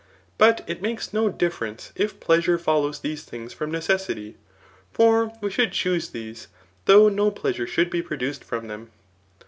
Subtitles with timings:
[0.39, 4.35] But it makes no difference, if pleasure follows these things from necessity;
[4.91, 6.47] for we should choose these,
[6.85, 8.89] though no pleasure should be produced from them.